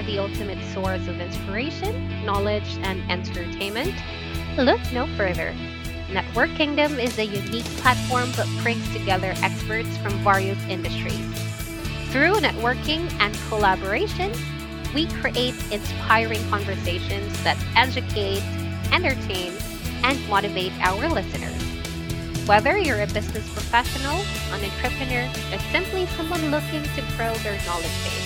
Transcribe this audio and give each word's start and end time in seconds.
the 0.00 0.18
ultimate 0.18 0.62
source 0.72 1.06
of 1.08 1.20
inspiration, 1.20 2.24
knowledge, 2.24 2.78
and 2.82 3.02
entertainment? 3.10 3.92
Look 4.56 4.80
no 4.92 5.06
further. 5.18 5.52
NetworKingdom 6.08 7.02
is 7.02 7.18
a 7.18 7.26
unique 7.26 7.66
platform 7.82 8.30
that 8.32 8.48
brings 8.62 8.90
together 8.92 9.34
experts 9.42 9.94
from 9.98 10.12
various 10.24 10.58
industries. 10.68 11.20
Through 12.10 12.34
networking 12.36 13.10
and 13.20 13.34
collaboration, 13.48 14.32
we 14.94 15.06
create 15.20 15.54
inspiring 15.72 16.40
conversations 16.48 17.42
that 17.44 17.58
educate, 17.76 18.42
entertain, 18.92 19.52
and 20.04 20.16
motivate 20.28 20.72
our 20.80 21.08
listeners. 21.08 21.60
Whether 22.46 22.76
you're 22.78 23.02
a 23.02 23.06
business 23.06 23.48
professional, 23.52 24.20
an 24.52 24.64
entrepreneur, 24.64 25.30
or 25.52 25.58
simply 25.70 26.06
someone 26.16 26.50
looking 26.50 26.82
to 26.82 27.02
grow 27.16 27.34
their 27.36 27.58
knowledge 27.66 27.96
base. 28.04 28.21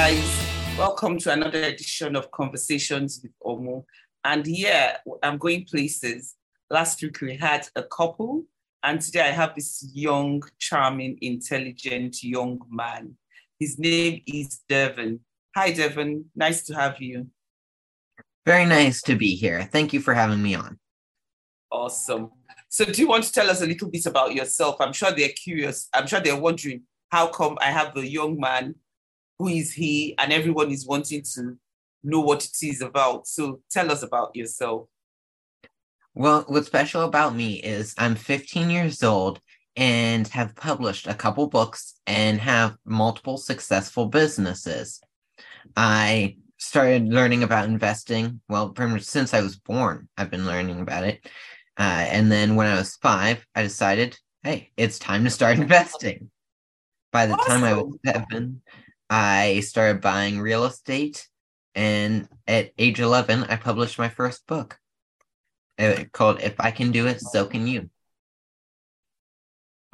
Guys, 0.00 0.46
welcome 0.78 1.18
to 1.18 1.32
another 1.32 1.60
edition 1.64 2.14
of 2.14 2.30
Conversations 2.30 3.18
with 3.20 3.32
Omu. 3.44 3.84
And 4.24 4.46
yeah, 4.46 4.98
I'm 5.24 5.38
going 5.38 5.64
places. 5.64 6.36
Last 6.70 7.02
week 7.02 7.20
we 7.20 7.36
had 7.36 7.66
a 7.74 7.82
couple, 7.82 8.44
and 8.84 9.00
today 9.00 9.22
I 9.22 9.32
have 9.32 9.56
this 9.56 9.90
young, 9.92 10.44
charming, 10.60 11.18
intelligent 11.20 12.22
young 12.22 12.60
man. 12.70 13.16
His 13.58 13.76
name 13.76 14.22
is 14.24 14.60
Deven. 14.70 15.18
Hi, 15.56 15.72
Deven. 15.72 16.26
Nice 16.36 16.62
to 16.66 16.74
have 16.76 17.02
you. 17.02 17.26
Very 18.46 18.66
nice 18.66 19.02
to 19.02 19.16
be 19.16 19.34
here. 19.34 19.68
Thank 19.72 19.92
you 19.92 19.98
for 20.00 20.14
having 20.14 20.40
me 20.40 20.54
on. 20.54 20.78
Awesome. 21.72 22.30
So, 22.68 22.84
do 22.84 23.02
you 23.02 23.08
want 23.08 23.24
to 23.24 23.32
tell 23.32 23.50
us 23.50 23.62
a 23.62 23.66
little 23.66 23.90
bit 23.90 24.06
about 24.06 24.32
yourself? 24.32 24.76
I'm 24.78 24.92
sure 24.92 25.10
they're 25.10 25.30
curious. 25.30 25.88
I'm 25.92 26.06
sure 26.06 26.20
they're 26.20 26.36
wondering 26.36 26.82
how 27.08 27.26
come 27.26 27.58
I 27.60 27.72
have 27.72 27.96
a 27.96 28.06
young 28.06 28.38
man, 28.38 28.76
who 29.38 29.48
is 29.48 29.72
he, 29.72 30.14
and 30.18 30.32
everyone 30.32 30.70
is 30.70 30.86
wanting 30.86 31.22
to 31.34 31.56
know 32.02 32.20
what 32.20 32.44
it 32.44 32.66
is 32.66 32.80
about. 32.80 33.26
So, 33.26 33.60
tell 33.70 33.90
us 33.90 34.02
about 34.02 34.34
yourself. 34.34 34.88
Well, 36.14 36.44
what's 36.48 36.66
special 36.66 37.02
about 37.02 37.34
me 37.36 37.54
is 37.54 37.94
I'm 37.96 38.16
15 38.16 38.70
years 38.70 39.02
old 39.02 39.40
and 39.76 40.26
have 40.28 40.56
published 40.56 41.06
a 41.06 41.14
couple 41.14 41.46
books 41.46 41.94
and 42.06 42.40
have 42.40 42.76
multiple 42.84 43.36
successful 43.36 44.06
businesses. 44.06 45.00
I 45.76 46.38
started 46.56 47.08
learning 47.08 47.44
about 47.44 47.68
investing. 47.68 48.40
Well, 48.48 48.70
pretty 48.70 48.92
much 48.92 49.02
since 49.02 49.32
I 49.32 49.40
was 49.40 49.56
born, 49.56 50.08
I've 50.16 50.30
been 50.30 50.46
learning 50.46 50.80
about 50.80 51.04
it. 51.04 51.24
Uh, 51.76 52.06
and 52.10 52.30
then 52.32 52.56
when 52.56 52.66
I 52.66 52.74
was 52.74 52.96
five, 52.96 53.46
I 53.54 53.62
decided, 53.62 54.18
hey, 54.42 54.72
it's 54.76 54.98
time 54.98 55.22
to 55.22 55.30
start 55.30 55.58
investing. 55.60 56.30
By 57.12 57.26
the 57.26 57.34
awesome. 57.34 57.60
time 57.60 57.64
I 57.64 57.74
was 57.74 57.94
seven, 58.04 58.60
I 59.10 59.60
started 59.60 60.00
buying 60.00 60.40
real 60.40 60.64
estate. 60.64 61.28
And 61.74 62.28
at 62.46 62.72
age 62.78 63.00
11, 63.00 63.44
I 63.44 63.56
published 63.56 63.98
my 63.98 64.08
first 64.08 64.46
book 64.46 64.78
uh, 65.78 66.04
called 66.12 66.40
If 66.40 66.58
I 66.58 66.70
Can 66.70 66.90
Do 66.90 67.06
It, 67.06 67.20
So 67.20 67.46
Can 67.46 67.66
You. 67.66 67.88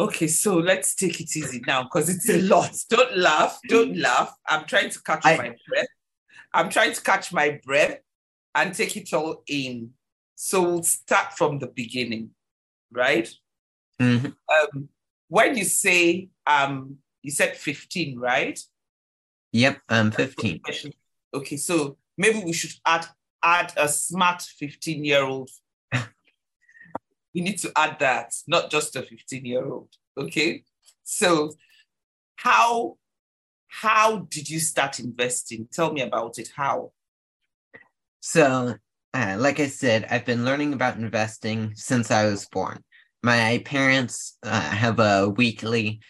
Okay, 0.01 0.27
so 0.27 0.57
let's 0.57 0.95
take 0.95 1.21
it 1.21 1.37
easy 1.37 1.63
now 1.67 1.85
because 1.85 2.09
it's 2.09 2.29
a 2.29 2.41
lot. 2.43 2.75
Don't 2.91 3.17
laugh. 3.17 3.61
Don't 3.69 3.97
laugh. 3.97 4.35
I'm 4.47 4.65
trying 4.65 4.91
to 4.91 5.03
catch 5.03 5.25
I, 5.25 5.37
my 5.37 5.55
breath. 5.69 5.87
I'm 6.53 6.69
trying 6.69 6.95
to 6.95 7.01
catch 7.01 7.33
my 7.33 7.61
breath 7.65 7.99
and 8.55 8.75
take 8.75 8.97
it 8.97 9.13
all 9.13 9.43
in. 9.47 9.91
So 10.35 10.63
we'll 10.63 10.83
start 10.83 11.35
from 11.35 11.59
the 11.59 11.69
beginning, 11.69 12.31
right? 12.91 13.33
Mm-hmm. 14.01 14.27
Um, 14.27 14.89
when 15.29 15.57
you 15.57 15.65
say 15.65 16.29
um, 16.47 16.97
you 17.23 17.31
said 17.31 17.57
15, 17.57 18.19
right? 18.19 18.59
Yep, 19.55 19.83
I'm 19.89 20.11
15. 20.11 20.63
Okay, 21.33 21.57
so 21.57 21.97
maybe 22.19 22.43
we 22.45 22.53
should 22.53 22.73
add 22.85 23.07
add 23.41 23.73
a 23.77 23.89
smart 23.89 24.43
15 24.43 25.05
year 25.05 25.23
old. 25.23 25.49
we 27.33 27.41
need 27.41 27.59
to 27.59 27.71
add 27.77 28.01
that, 28.01 28.35
not 28.49 28.69
just 28.69 28.97
a 28.97 29.03
15 29.03 29.45
year 29.45 29.65
old. 29.65 29.91
Okay, 30.19 30.65
so 31.05 31.53
how 32.35 32.97
how 33.69 34.27
did 34.29 34.51
you 34.51 34.59
start 34.59 34.99
investing? 34.99 35.69
Tell 35.73 35.93
me 35.93 36.01
about 36.01 36.37
it. 36.41 36.51
How? 36.57 36.91
So, 38.21 38.75
uh, 39.13 39.37
like 39.39 39.61
I 39.61 39.69
said, 39.69 40.09
I've 40.11 40.25
been 40.25 40.45
learning 40.45 40.73
about 40.73 40.97
investing 40.97 41.75
since 41.77 42.11
I 42.11 42.25
was 42.25 42.47
born. 42.47 42.83
My 43.23 43.63
parents 43.65 44.37
uh, 44.43 44.61
have 44.61 44.99
a 44.99 45.29
weekly, 45.29 46.01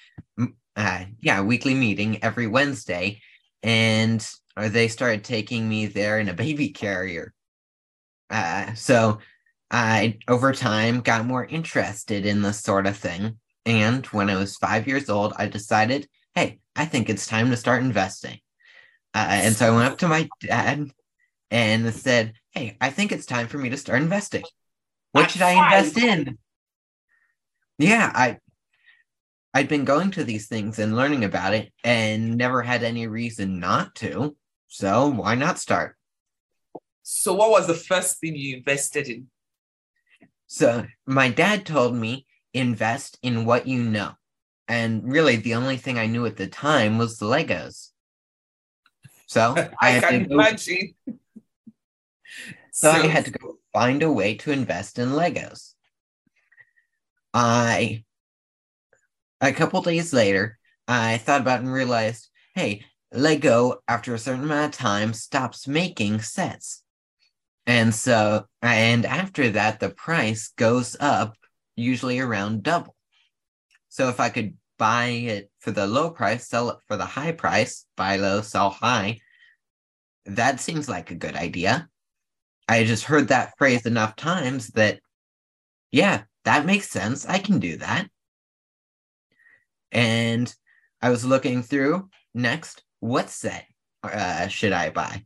uh, 0.77 1.05
yeah, 1.21 1.43
weekly 1.43 1.75
meeting 1.75 2.23
every 2.23 2.47
Wednesday, 2.47 3.21
and 3.65 4.25
or 4.57 4.69
they 4.69 4.87
started 4.87 5.25
taking 5.25 5.69
me 5.69 5.87
there 5.87 6.21
in 6.21 6.29
a 6.29 6.35
baby 6.35 6.69
carrier. 6.69 7.35
Uh, 8.31 8.73
so 8.75 9.19
I, 9.71 10.19
over 10.29 10.53
time, 10.53 11.01
got 11.01 11.27
more 11.27 11.45
interested 11.45 12.25
in 12.25 12.43
this 12.43 12.61
sort 12.61 12.87
of 12.87 12.97
thing. 12.97 13.39
And 13.67 14.07
when 14.07 14.31
I 14.31 14.37
was 14.37 14.57
five 14.57 14.87
years 14.87 15.11
old, 15.11 15.33
I 15.37 15.49
decided 15.49 16.07
hey, 16.35 16.59
I 16.75 16.85
think 16.85 17.09
it's 17.09 17.27
time 17.27 17.51
to 17.51 17.57
start 17.57 17.83
investing. 17.83 18.41
Uh, 19.15 19.27
and 19.31 19.55
so 19.55 19.69
I 19.69 19.77
went 19.77 19.93
up 19.93 19.99
to 19.99 20.09
my 20.09 20.29
dad 20.41 20.91
and 21.51 21.95
said, 21.95 22.33
hey, 22.51 22.77
I 22.81 22.91
think 22.91 23.13
it's 23.13 23.27
time 23.27 23.47
for 23.47 23.59
me 23.59 23.71
to 23.71 23.77
start 23.77 24.03
investing. 24.03 24.43
What 25.13 25.31
should 25.31 25.43
I 25.43 25.53
invest 25.53 25.97
in? 25.97 26.39
Yeah, 27.79 28.11
I 28.13 28.39
I'd 29.55 29.69
been 29.69 29.85
going 29.85 30.11
to 30.13 30.25
these 30.25 30.49
things 30.49 30.81
and 30.81 30.97
learning 30.97 31.25
about 31.25 31.55
it 31.55 31.73
and 31.85 32.37
never 32.37 32.61
had 32.61 32.83
any 32.83 33.07
reason 33.07 33.61
not 33.61 33.95
to. 33.97 34.37
So 34.67 35.09
why 35.09 35.37
not 35.37 35.61
start? 35.61 35.97
So 37.05 37.35
what 37.35 37.51
was 37.51 37.69
the 37.69 37.75
first 37.75 38.19
thing 38.19 38.35
you 38.35 38.57
invested 38.57 39.09
in? 39.09 39.29
So 40.49 40.87
my 41.07 41.29
dad 41.29 41.65
told 41.65 41.95
me 41.95 42.27
invest 42.53 43.19
in 43.23 43.45
what 43.45 43.69
you 43.69 43.83
know. 43.83 44.13
And 44.67 45.13
really, 45.13 45.37
the 45.37 45.55
only 45.55 45.77
thing 45.77 45.99
I 45.99 46.07
knew 46.07 46.27
at 46.27 46.37
the 46.37 46.49
time 46.49 46.99
was 46.99 47.19
the 47.19 47.27
Legos. 47.27 47.91
So 49.27 49.55
I, 49.81 49.99
I 49.99 50.01
can 50.01 50.33
imagine. 50.33 50.95
So, 51.07 51.13
so 52.73 52.91
I 52.91 53.07
had 53.07 53.27
to 53.27 53.31
go 53.31 53.59
find 53.73 54.03
a 54.03 54.11
way 54.11 54.35
to 54.37 54.51
invest 54.51 54.99
in 54.99 55.11
Legos. 55.11 55.75
I, 57.33 58.05
a 59.45 59.53
couple 59.53 59.83
days 59.83 60.13
later, 60.13 60.59
I 60.89 61.19
thought 61.19 61.43
about 61.43 61.61
and 61.61 61.73
realized, 61.73 62.29
hey, 62.55 62.85
Lego, 63.13 63.77
after 63.87 64.15
a 64.15 64.19
certain 64.19 64.45
amount 64.45 64.75
of 64.75 64.79
time, 64.79 65.13
stops 65.13 65.69
making 65.69 66.21
sets. 66.21 66.83
And 67.67 67.95
so, 67.95 68.47
and 68.63 69.07
after 69.07 69.51
that, 69.51 69.81
the 69.81 69.91
price 69.91 70.49
goes 70.57 70.97
up, 70.99 71.37
usually 71.77 72.21
around 72.21 72.63
double. 72.63 72.97
So 73.89 74.09
if 74.09 74.19
I 74.21 74.29
could 74.29 74.57
buy 74.79 75.07
it 75.07 75.51
for 75.61 75.71
the 75.71 75.87
low 75.87 76.11
price, 76.11 76.49
sell 76.49 76.71
it 76.71 76.79
for 76.89 76.97
the 76.97 77.05
high 77.05 77.33
price, 77.33 77.87
buy 77.97 78.17
low, 78.17 78.41
sell 78.41 78.71
high, 78.71 79.21
that 80.27 80.61
seems 80.61 80.89
like 80.89 81.11
a 81.11 81.17
good 81.17 81.37
idea. 81.37 81.89
I 82.67 82.85
just 82.85 83.05
heard 83.05 83.29
that 83.29 83.57
phrase 83.59 83.87
enough 83.87 84.17
times 84.17 84.69
that, 84.69 85.01
yeah, 85.93 86.23
that 86.45 86.67
makes 86.67 86.91
sense. 86.91 87.27
I 87.27 87.39
can 87.39 87.59
do 87.59 87.77
that. 87.77 88.09
And 89.95 90.55
I 91.01 91.09
was 91.09 91.25
looking 91.25 91.63
through 91.63 92.11
next, 92.35 92.83
what 93.01 93.31
set 93.31 93.65
uh, 94.03 94.49
should 94.49 94.73
I 94.73 94.91
buy? 94.91 95.25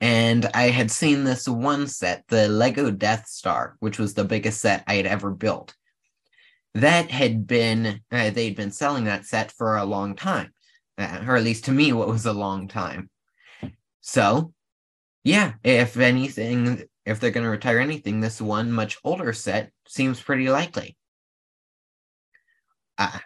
And 0.00 0.48
I 0.54 0.64
had 0.68 0.90
seen 0.90 1.24
this 1.24 1.48
one 1.48 1.86
set, 1.88 2.24
the 2.28 2.48
Lego 2.48 2.90
Death 2.90 3.26
Star, 3.26 3.76
which 3.80 3.98
was 3.98 4.14
the 4.14 4.24
biggest 4.24 4.60
set 4.60 4.84
I 4.86 4.94
had 4.94 5.06
ever 5.06 5.30
built. 5.30 5.74
That 6.74 7.10
had 7.10 7.46
been 7.46 8.00
uh, 8.12 8.30
they'd 8.30 8.54
been 8.54 8.70
selling 8.70 9.04
that 9.04 9.24
set 9.24 9.50
for 9.50 9.76
a 9.76 9.84
long 9.84 10.14
time 10.14 10.52
uh, 11.00 11.24
or 11.26 11.36
at 11.36 11.44
least 11.44 11.64
to 11.64 11.72
me 11.72 11.92
what 11.92 12.08
was 12.08 12.26
a 12.26 12.32
long 12.32 12.68
time. 12.68 13.10
So 14.00 14.52
yeah 15.24 15.54
if 15.62 15.96
anything 15.98 16.82
if 17.04 17.20
they're 17.20 17.30
going 17.30 17.44
to 17.44 17.50
retire 17.50 17.78
anything 17.78 18.20
this 18.20 18.40
one 18.40 18.72
much 18.72 18.96
older 19.04 19.32
set 19.32 19.70
seems 19.86 20.20
pretty 20.20 20.48
likely. 20.48 20.96
Uh, 22.98 23.18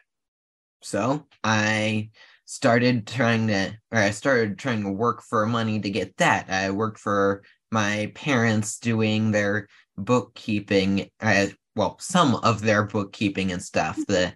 so 0.84 1.26
i 1.42 2.08
started 2.44 3.06
trying 3.06 3.48
to 3.48 3.72
or 3.90 3.98
i 3.98 4.10
started 4.10 4.58
trying 4.58 4.82
to 4.82 4.90
work 4.90 5.22
for 5.22 5.46
money 5.46 5.81
to 5.81 5.90
get 5.90 6.16
that 6.19 6.50
i 6.50 6.70
worked 6.70 6.98
for 6.98 7.42
my 7.70 8.12
parents 8.14 8.78
doing 8.78 9.31
their 9.31 9.66
bookkeeping 9.96 11.10
uh, 11.20 11.46
well, 11.76 11.96
some 11.98 12.36
of 12.36 12.60
their 12.60 12.84
bookkeeping 12.84 13.52
and 13.52 13.62
stuff. 13.62 13.98
The 14.06 14.32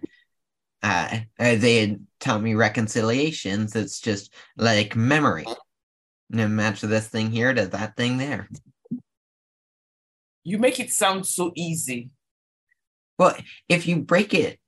uh, 0.81 1.19
uh, 1.39 1.55
they 1.55 1.77
had 1.77 2.05
taught 2.19 2.41
me 2.41 2.55
reconciliations. 2.55 3.75
It's 3.75 3.99
just 3.99 4.33
like 4.57 4.95
memory. 4.95 5.45
You 6.29 6.47
match 6.47 6.81
this 6.81 7.07
thing 7.07 7.31
here 7.31 7.53
to 7.53 7.67
that 7.67 7.95
thing 7.95 8.17
there. 8.17 8.47
You 10.43 10.57
make 10.57 10.79
it 10.79 10.91
sound 10.91 11.25
so 11.25 11.51
easy. 11.55 12.11
Well, 13.19 13.35
if 13.67 13.85
you 13.85 13.97
break 13.97 14.33
it, 14.33 14.59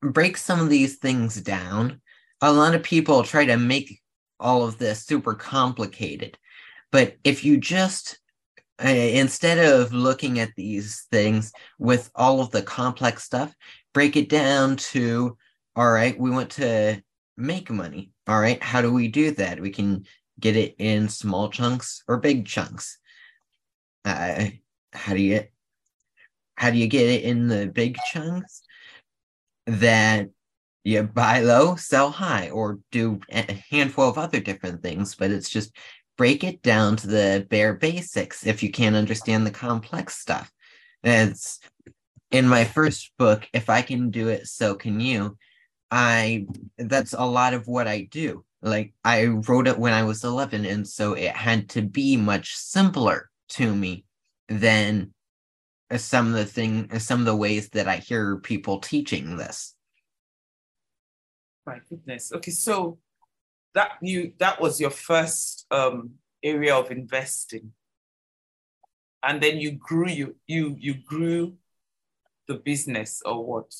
break 0.00 0.36
some 0.36 0.60
of 0.60 0.70
these 0.70 0.96
things 0.96 1.42
down, 1.42 2.00
a 2.40 2.52
lot 2.52 2.76
of 2.76 2.84
people 2.84 3.24
try 3.24 3.44
to 3.44 3.56
make 3.56 4.00
all 4.38 4.62
of 4.62 4.78
this 4.78 5.04
super 5.04 5.34
complicated. 5.34 6.38
But 6.92 7.16
if 7.24 7.44
you 7.44 7.58
just 7.58 8.18
uh, 8.82 8.88
instead 8.88 9.58
of 9.58 9.92
looking 9.92 10.38
at 10.38 10.54
these 10.56 11.06
things 11.10 11.50
with 11.78 12.10
all 12.14 12.40
of 12.40 12.50
the 12.52 12.62
complex 12.62 13.24
stuff, 13.24 13.54
break 13.92 14.16
it 14.16 14.28
down 14.28 14.76
to 14.76 15.36
all 15.74 15.90
right, 15.90 16.18
we 16.18 16.30
want 16.30 16.50
to 16.52 17.02
make 17.36 17.70
money. 17.70 18.12
All 18.28 18.40
right, 18.40 18.62
how 18.62 18.80
do 18.82 18.92
we 18.92 19.08
do 19.08 19.32
that? 19.32 19.60
We 19.60 19.70
can 19.70 20.04
get 20.38 20.56
it 20.56 20.76
in 20.78 21.08
small 21.08 21.50
chunks 21.50 22.02
or 22.06 22.18
big 22.18 22.46
chunks. 22.46 22.98
Uh, 24.04 24.46
how 24.92 25.12
do 25.12 25.20
you 25.20 25.42
how 26.56 26.70
do 26.70 26.78
you 26.78 26.86
get 26.86 27.08
it 27.08 27.22
in 27.22 27.48
the 27.48 27.66
big 27.66 27.96
chunks? 28.12 28.62
That 29.66 30.28
you 30.84 31.02
buy 31.02 31.40
low, 31.40 31.76
sell 31.76 32.10
high, 32.10 32.50
or 32.50 32.78
do 32.92 33.20
a 33.30 33.60
handful 33.70 34.08
of 34.08 34.18
other 34.18 34.40
different 34.40 34.82
things, 34.82 35.14
but 35.14 35.30
it's 35.30 35.50
just 35.50 35.76
break 36.16 36.44
it 36.44 36.62
down 36.62 36.96
to 36.96 37.06
the 37.06 37.46
bare 37.50 37.74
basics 37.74 38.46
if 38.46 38.62
you 38.62 38.70
can't 38.70 38.96
understand 38.96 39.46
the 39.46 39.50
complex 39.50 40.16
stuff. 40.16 40.50
It's 41.02 41.60
in 42.30 42.48
my 42.48 42.64
first 42.64 43.12
book, 43.18 43.48
if 43.52 43.68
I 43.68 43.82
can 43.82 44.10
do 44.10 44.28
it, 44.28 44.46
so 44.46 44.74
can 44.74 45.00
you. 45.00 45.36
I 45.90 46.46
that's 46.78 47.12
a 47.12 47.24
lot 47.24 47.54
of 47.54 47.66
what 47.68 47.86
I 47.86 48.08
do. 48.10 48.44
Like 48.62 48.94
I 49.04 49.26
wrote 49.26 49.68
it 49.68 49.78
when 49.78 49.92
I 49.92 50.04
was 50.04 50.24
11 50.24 50.64
and 50.64 50.86
so 50.86 51.12
it 51.12 51.30
had 51.30 51.68
to 51.70 51.82
be 51.82 52.16
much 52.16 52.56
simpler 52.56 53.30
to 53.50 53.74
me 53.74 54.04
than 54.48 55.12
some 55.96 56.28
of 56.28 56.32
the 56.34 56.44
thing 56.44 56.98
some 56.98 57.20
of 57.20 57.26
the 57.26 57.36
ways 57.36 57.70
that 57.70 57.88
I 57.88 57.96
hear 57.96 58.38
people 58.38 58.78
teaching 58.80 59.36
this. 59.36 59.74
My 61.66 61.80
goodness. 61.88 62.32
Okay, 62.32 62.50
so 62.50 62.98
that 63.74 63.92
you 64.00 64.32
that 64.38 64.60
was 64.60 64.80
your 64.80 64.90
first 64.90 65.66
um, 65.70 66.12
area 66.42 66.74
of 66.74 66.90
investing, 66.90 67.72
and 69.22 69.40
then 69.42 69.58
you 69.58 69.72
grew 69.72 70.08
you 70.08 70.36
you 70.46 70.76
you 70.78 70.94
grew 70.94 71.56
the 72.48 72.54
business 72.54 73.22
or 73.24 73.44
what? 73.44 73.74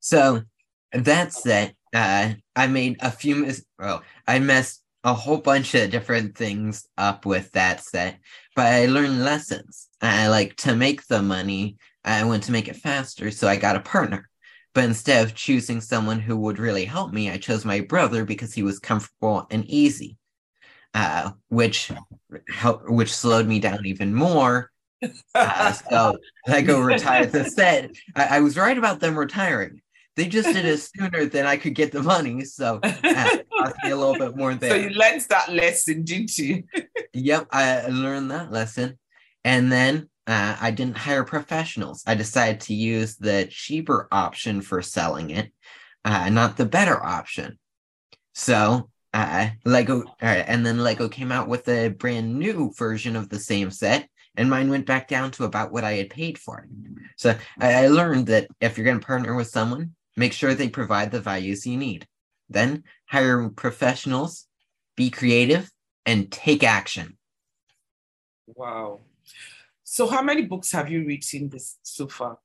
So 0.00 0.42
that's 0.92 1.46
it. 1.46 1.74
Uh, 1.94 2.34
I 2.56 2.66
made 2.66 2.96
a 3.00 3.10
few 3.10 3.36
mis- 3.36 3.64
well, 3.78 4.02
I 4.26 4.38
messed 4.38 4.81
a 5.04 5.14
whole 5.14 5.38
bunch 5.38 5.74
of 5.74 5.90
different 5.90 6.36
things 6.36 6.88
up 6.96 7.26
with 7.26 7.50
that 7.52 7.82
set, 7.82 8.18
but 8.54 8.66
I 8.66 8.86
learned 8.86 9.24
lessons. 9.24 9.88
I 10.00 10.28
like 10.28 10.56
to 10.58 10.76
make 10.76 11.06
the 11.06 11.22
money. 11.22 11.76
I 12.04 12.24
want 12.24 12.44
to 12.44 12.52
make 12.52 12.68
it 12.68 12.76
faster, 12.76 13.30
so 13.30 13.48
I 13.48 13.56
got 13.56 13.76
a 13.76 13.80
partner. 13.80 14.28
But 14.74 14.84
instead 14.84 15.24
of 15.24 15.34
choosing 15.34 15.80
someone 15.80 16.18
who 16.18 16.36
would 16.38 16.58
really 16.58 16.84
help 16.84 17.12
me, 17.12 17.30
I 17.30 17.36
chose 17.36 17.64
my 17.64 17.80
brother 17.80 18.24
because 18.24 18.54
he 18.54 18.62
was 18.62 18.78
comfortable 18.78 19.46
and 19.50 19.64
easy, 19.66 20.16
uh, 20.94 21.32
which 21.48 21.90
helped, 22.48 22.88
which 22.88 23.12
slowed 23.12 23.46
me 23.46 23.58
down 23.58 23.84
even 23.84 24.14
more. 24.14 24.70
Uh, 25.34 25.72
so 25.72 26.16
Lego 26.46 26.80
retired 26.80 27.32
the 27.32 27.44
set. 27.44 27.90
I, 28.14 28.36
I, 28.36 28.40
was 28.40 28.56
right 28.56 28.78
about 28.78 29.00
them 29.00 29.18
retiring. 29.18 29.82
They 30.16 30.26
just 30.26 30.52
did 30.52 30.64
it 30.64 30.78
sooner 30.96 31.26
than 31.26 31.46
I 31.46 31.56
could 31.56 31.74
get 31.74 31.92
the 31.92 32.02
money, 32.02 32.44
so 32.44 32.80
uh, 32.82 32.92
it 33.02 33.48
cost 33.50 33.76
me 33.82 33.90
a 33.90 33.96
little 33.96 34.18
bit 34.18 34.36
more 34.36 34.54
there. 34.56 34.70
So 34.70 34.76
you 34.76 34.90
learned 34.90 35.22
that 35.30 35.52
lesson, 35.52 36.04
didn't 36.04 36.36
you? 36.38 36.64
yep, 37.12 37.46
I 37.50 37.86
learned 37.86 38.30
that 38.30 38.52
lesson, 38.52 38.98
and 39.44 39.72
then 39.72 40.08
uh, 40.26 40.56
I 40.60 40.70
didn't 40.70 40.98
hire 40.98 41.24
professionals. 41.24 42.04
I 42.06 42.14
decided 42.14 42.60
to 42.62 42.74
use 42.74 43.16
the 43.16 43.46
cheaper 43.50 44.08
option 44.12 44.60
for 44.60 44.82
selling 44.82 45.30
it, 45.30 45.52
uh, 46.04 46.28
not 46.28 46.56
the 46.56 46.66
better 46.66 47.02
option. 47.02 47.58
So 48.34 48.90
uh, 49.14 49.48
Lego, 49.64 50.04
and 50.20 50.64
then 50.64 50.78
Lego 50.78 51.08
came 51.08 51.32
out 51.32 51.48
with 51.48 51.68
a 51.68 51.88
brand 51.88 52.38
new 52.38 52.72
version 52.76 53.16
of 53.16 53.28
the 53.28 53.38
same 53.38 53.70
set, 53.70 54.08
and 54.36 54.48
mine 54.48 54.70
went 54.70 54.86
back 54.86 55.08
down 55.08 55.30
to 55.32 55.44
about 55.44 55.72
what 55.72 55.84
I 55.84 55.92
had 55.94 56.10
paid 56.10 56.38
for 56.38 56.60
it. 56.60 56.70
So 57.16 57.36
I, 57.58 57.84
I 57.84 57.86
learned 57.88 58.26
that 58.28 58.48
if 58.60 58.76
you're 58.76 58.86
going 58.86 59.00
to 59.00 59.06
partner 59.06 59.34
with 59.34 59.48
someone, 59.48 59.94
make 60.16 60.32
sure 60.32 60.54
they 60.54 60.68
provide 60.68 61.10
the 61.10 61.20
values 61.20 61.66
you 61.66 61.76
need. 61.76 62.06
Then 62.48 62.84
hire 63.06 63.48
professionals, 63.48 64.46
be 64.96 65.10
creative, 65.10 65.70
and 66.04 66.30
take 66.30 66.62
action. 66.62 67.16
Wow. 68.46 69.00
So, 69.84 70.08
how 70.08 70.22
many 70.22 70.42
books 70.42 70.72
have 70.72 70.90
you 70.90 71.04
written 71.06 71.48
this 71.48 71.78
so 71.82 72.06
far? 72.06 72.38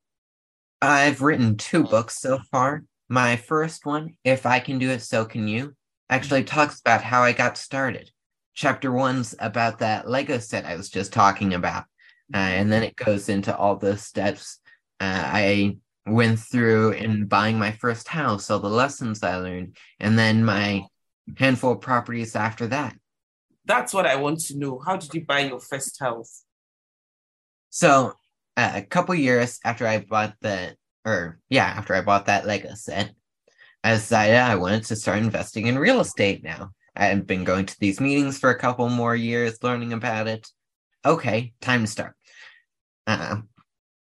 I've 0.82 1.22
written 1.22 1.58
two 1.58 1.84
books 1.84 2.20
so 2.20 2.40
far. 2.52 2.84
My 3.10 3.36
first 3.36 3.86
one, 3.86 4.16
If 4.24 4.46
I 4.46 4.60
Can 4.60 4.80
Do 4.80 4.92
It, 4.92 5.02
So 5.02 5.26
Can 5.26 5.48
You, 5.48 5.74
actually 6.10 6.44
talks 6.44 6.80
about 6.80 7.04
how 7.04 7.24
I 7.24 7.32
got 7.32 7.58
started. 7.58 8.12
Chapter 8.54 8.92
one's 8.92 9.36
about 9.40 9.80
that 9.80 10.10
Lego 10.10 10.40
set 10.40 10.66
I 10.66 10.76
was 10.76 10.90
just 10.90 11.14
talking 11.14 11.54
about. 11.54 11.86
Uh, 12.34 12.38
and 12.38 12.72
then 12.72 12.84
it 12.84 12.96
goes 12.96 13.30
into 13.30 13.56
all 13.56 13.78
the 13.78 13.98
steps 13.98 14.60
uh, 15.00 15.24
I 15.26 15.78
went 16.08 16.40
through 16.40 16.92
in 16.92 17.26
buying 17.26 17.60
my 17.60 17.72
first 17.72 18.08
house, 18.08 18.50
all 18.50 18.60
the 18.60 18.70
lessons 18.70 19.24
I 19.24 19.38
learned, 19.38 19.78
and 20.00 20.18
then 20.18 20.44
my 20.44 20.84
handful 21.38 21.74
of 21.74 21.82
properties 21.82 22.36
after 22.36 22.68
that. 22.68 22.96
That's 23.66 23.94
what 23.94 24.06
I 24.06 24.16
want 24.16 24.40
to 24.46 24.58
know. 24.58 24.80
How 24.80 24.96
did 24.98 25.14
you 25.14 25.26
buy 25.26 25.42
your 25.42 25.60
first 25.60 26.00
house? 26.00 26.44
So 27.70 28.14
uh, 28.56 28.72
a 28.76 28.82
couple 28.82 29.14
years 29.16 29.60
after 29.64 29.86
I 29.86 30.00
bought 30.00 30.36
the, 30.42 30.76
or 31.06 31.40
yeah, 31.50 31.66
after 31.66 31.94
I 31.94 32.02
bought 32.02 32.26
that 32.28 32.46
Lego 32.46 32.74
set, 32.76 33.12
I 33.84 33.94
decided 33.94 34.38
I 34.38 34.56
wanted 34.56 34.86
to 34.86 34.96
start 34.96 35.20
investing 35.20 35.68
in 35.68 35.78
real 35.78 36.00
estate 36.00 36.44
now. 36.44 36.72
I 36.96 37.06
had 37.06 37.28
been 37.28 37.44
going 37.44 37.68
to 37.68 37.80
these 37.80 38.00
meetings 38.00 38.40
for 38.40 38.50
a 38.50 38.58
couple 38.58 38.90
more 38.90 39.16
years, 39.16 39.62
learning 39.62 39.94
about 39.94 40.28
it. 40.28 40.48
Okay, 41.06 41.54
time 41.62 41.82
to 41.82 41.88
start. 41.88 42.16
Uh, 43.06 43.38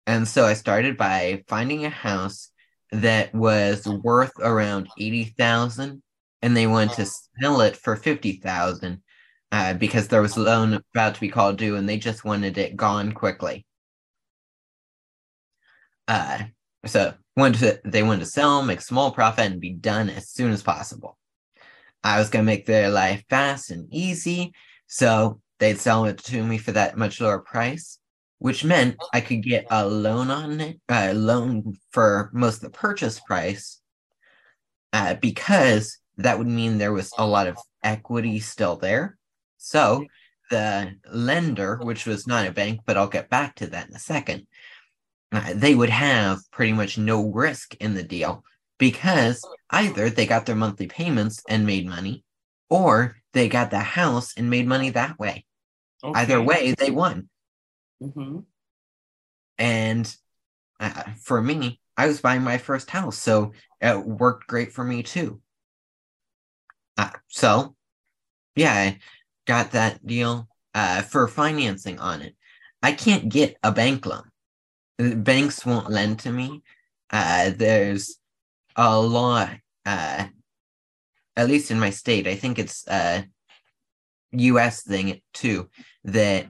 and 0.07 0.27
so 0.27 0.45
I 0.47 0.55
started 0.55 0.97
by 0.97 1.45
finding 1.49 1.85
a 1.85 1.91
house 1.91 2.51
that 2.93 3.35
was 3.35 3.87
worth 3.87 4.33
around 4.41 4.89
eighty 4.99 5.25
thousand, 5.25 6.03
and 6.43 6.57
they 6.57 6.67
wanted 6.67 6.93
to 6.97 7.07
sell 7.41 7.61
it 7.61 7.77
for 7.77 7.97
fifty 7.97 8.35
thousand 8.35 9.03
uh, 9.53 9.75
because 9.75 10.09
there 10.09 10.23
was 10.23 10.37
a 10.37 10.41
loan 10.41 10.81
about 10.95 11.15
to 11.15 11.21
be 11.21 11.29
called 11.29 11.59
due 11.59 11.77
and 11.77 11.89
they 11.89 11.99
just 11.99 12.25
wanted 12.25 12.59
it 12.59 12.77
gone 12.77 13.13
quickly. 13.13 13.67
Uh, 16.09 16.45
so 16.85 17.15
wanted 17.37 17.59
to, 17.59 17.81
they 17.85 18.03
wanted 18.03 18.21
to 18.21 18.27
sell, 18.27 18.63
make 18.63 18.81
small 18.81 19.11
profit, 19.11 19.51
and 19.51 19.61
be 19.61 19.73
done 19.73 20.09
as 20.11 20.31
soon 20.31 20.53
as 20.53 20.63
possible. 20.63 21.19
I 22.05 22.19
was 22.19 22.31
gonna 22.31 22.45
make 22.45 22.67
their 22.67 22.91
life 22.91 23.25
fast 23.29 23.71
and 23.71 23.89
easy, 23.93 24.53
so 24.87 25.41
they'd 25.59 25.79
sell 25.79 26.05
it 26.05 26.19
to 26.19 26.43
me 26.45 26.59
for 26.59 26.73
that 26.73 26.97
much 26.97 27.21
lower 27.21 27.41
price, 27.41 27.99
which 28.39 28.65
meant 28.65 28.97
I 29.13 29.21
could 29.21 29.43
get 29.43 29.67
a 29.71 29.87
loan 29.87 30.31
on 30.31 30.61
it, 30.61 30.81
a 30.89 31.15
loan 31.15 31.77
for 31.91 32.31
most 32.33 32.57
of 32.57 32.63
the 32.63 32.71
purchase 32.71 33.21
price, 33.21 33.81
uh, 34.93 35.15
because 35.15 35.99
that 36.19 36.39
would 36.39 36.47
mean 36.47 36.79
there 36.79 36.93
was 36.93 37.13
a 37.19 37.27
lot 37.27 37.47
of 37.47 37.57
equity 37.83 38.41
still 38.41 38.77
there 38.77 39.17
so 39.67 40.07
the 40.49 40.95
lender, 41.13 41.79
which 41.83 42.07
was 42.07 42.29
not 42.29 42.47
a 42.47 42.53
bank, 42.53 42.83
but 42.87 42.97
I'll 42.97 43.09
get 43.09 43.29
back 43.29 43.57
to 43.57 43.67
that 43.67 43.89
in 43.89 43.97
a 43.97 43.99
second, 43.99 44.47
uh, 45.33 45.53
they 45.55 45.75
would 45.75 45.91
have 45.91 46.39
pretty 46.53 46.73
much 46.73 46.99
no 46.99 47.25
risk 47.25 47.75
in 47.81 47.95
the 47.95 48.05
deal 48.05 48.45
because 48.79 49.45
either 49.71 50.09
they 50.09 50.25
got 50.25 50.47
their 50.47 50.55
monthly 50.55 50.87
payments 50.87 51.43
and 51.49 51.67
made 51.67 51.89
money, 51.89 52.23
or 52.71 53.17
they 53.33 53.49
got 53.49 53.73
the 53.73 53.81
house 53.81 54.35
and 54.37 54.49
made 54.49 54.69
money 54.69 54.91
that 54.91 55.19
way. 55.19 55.45
Okay. 56.05 56.21
Either 56.21 56.41
way, 56.41 56.73
they 56.79 56.93
won. 56.93 57.29
Mm-hmm. 58.03 58.41
And 59.59 60.17
uh, 60.81 61.03
for 61.23 61.41
me, 61.41 61.81
I 61.97 62.07
was 62.07 62.21
buying 62.21 62.43
my 62.43 62.59
first 62.59 62.91
house, 62.91 63.17
so 63.19 63.53
it 63.81 64.07
worked 64.07 64.47
great 64.47 64.73
for 64.73 64.85
me 64.85 65.03
too. 65.03 65.41
Uh, 66.97 67.11
so, 67.29 67.75
yeah, 68.55 68.73
I 68.73 68.99
got 69.47 69.73
that 69.73 70.05
deal 70.07 70.49
uh, 70.75 71.03
for 71.03 71.27
financing 71.29 71.99
on 71.99 72.23
it. 72.23 72.35
I 72.83 72.93
can't 72.93 73.29
get 73.29 73.57
a 73.63 73.73
bank 73.73 74.05
loan. 74.07 74.31
Banks 74.99 75.65
won't 75.65 75.91
lend 75.91 76.21
to 76.21 76.33
me. 76.33 76.63
Uh, 77.11 77.51
there's 77.55 78.19
a 78.77 79.01
law, 79.01 79.49
uh, 79.87 80.27
at 81.37 81.49
least 81.49 81.71
in 81.71 81.79
my 81.79 81.91
state, 81.91 82.27
I 82.27 82.35
think 82.35 82.59
it's 82.59 82.87
a 82.89 83.27
US 84.33 84.83
thing 84.83 85.21
too, 85.33 85.69
that 86.05 86.47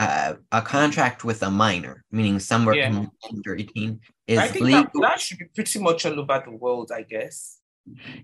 uh, 0.00 0.34
a 0.50 0.62
contract 0.62 1.24
with 1.24 1.42
a 1.42 1.50
minor, 1.50 2.02
meaning 2.10 2.38
somewhere 2.38 2.74
yeah. 2.74 3.04
under 3.30 3.54
18, 3.54 4.00
is 4.26 4.38
I 4.38 4.48
think 4.48 4.64
legal. 4.64 4.82
That, 4.94 5.00
that 5.02 5.20
should 5.20 5.38
be 5.38 5.44
pretty 5.54 5.78
much 5.78 6.06
all 6.06 6.18
over 6.18 6.42
the 6.46 6.52
world, 6.52 6.90
I 6.90 7.02
guess. 7.02 7.58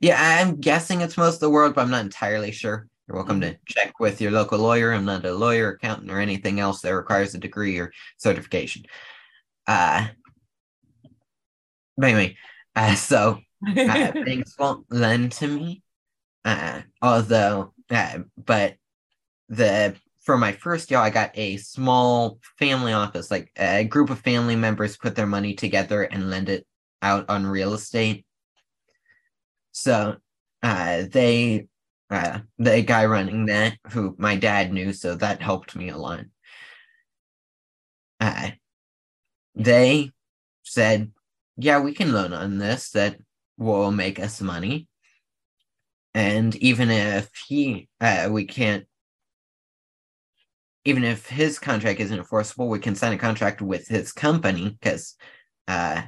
Yeah, 0.00 0.16
I'm 0.18 0.56
guessing 0.58 1.02
it's 1.02 1.18
most 1.18 1.34
of 1.34 1.40
the 1.40 1.50
world, 1.50 1.74
but 1.74 1.82
I'm 1.82 1.90
not 1.90 2.04
entirely 2.04 2.50
sure. 2.50 2.88
You're 3.06 3.16
welcome 3.16 3.42
to 3.42 3.58
check 3.66 4.00
with 4.00 4.22
your 4.22 4.30
local 4.30 4.58
lawyer. 4.58 4.92
I'm 4.92 5.04
not 5.04 5.26
a 5.26 5.34
lawyer, 5.34 5.72
accountant, 5.72 6.10
or 6.10 6.18
anything 6.18 6.60
else 6.60 6.80
that 6.80 6.94
requires 6.94 7.34
a 7.34 7.38
degree 7.38 7.78
or 7.78 7.92
certification. 8.16 8.86
Uh, 9.66 10.06
but 11.98 12.06
anyway, 12.06 12.36
uh, 12.74 12.94
so 12.94 13.38
uh, 13.68 13.74
banks 14.12 14.54
won't 14.58 14.86
lend 14.90 15.32
to 15.32 15.46
me. 15.46 15.82
Uh, 16.42 16.80
although, 17.02 17.74
uh, 17.90 18.20
but 18.38 18.76
the 19.50 19.94
for 20.26 20.36
my 20.36 20.52
first 20.52 20.88
deal, 20.88 20.98
I 20.98 21.10
got 21.10 21.30
a 21.34 21.56
small 21.56 22.40
family 22.58 22.92
office, 22.92 23.30
like 23.30 23.52
a 23.56 23.84
group 23.84 24.10
of 24.10 24.18
family 24.18 24.56
members 24.56 24.96
put 24.96 25.14
their 25.14 25.26
money 25.26 25.54
together 25.54 26.02
and 26.02 26.28
lend 26.28 26.48
it 26.48 26.66
out 27.00 27.30
on 27.30 27.46
real 27.46 27.74
estate. 27.74 28.26
So 29.70 30.16
uh, 30.64 31.04
they, 31.08 31.68
uh, 32.10 32.40
the 32.58 32.82
guy 32.82 33.06
running 33.06 33.46
that, 33.46 33.78
who 33.92 34.16
my 34.18 34.34
dad 34.34 34.72
knew, 34.72 34.92
so 34.92 35.14
that 35.14 35.40
helped 35.40 35.76
me 35.76 35.90
a 35.90 35.96
lot. 35.96 36.24
Uh, 38.18 38.50
they 39.54 40.10
said, 40.64 41.12
"Yeah, 41.56 41.78
we 41.80 41.94
can 41.94 42.12
loan 42.12 42.32
on 42.32 42.58
this. 42.58 42.90
That 42.90 43.18
will 43.58 43.92
make 43.92 44.18
us 44.18 44.40
money." 44.40 44.88
And 46.14 46.56
even 46.56 46.90
if 46.90 47.30
he, 47.46 47.88
uh, 48.00 48.28
we 48.32 48.46
can't 48.46 48.86
even 50.86 51.02
if 51.02 51.26
his 51.26 51.58
contract 51.58 51.98
isn't 51.98 52.16
enforceable, 52.16 52.68
we 52.68 52.78
can 52.78 52.94
sign 52.94 53.12
a 53.12 53.18
contract 53.18 53.60
with 53.60 53.88
his 53.88 54.12
company 54.12 54.70
because 54.70 55.16
uh, 55.66 56.02